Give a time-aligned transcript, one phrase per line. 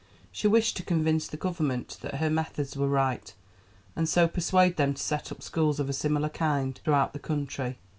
[0.31, 3.31] She wished to convince the Government that her methods were right,
[3.95, 7.77] and so persuade them to set up schools of a similar kind throughout the country.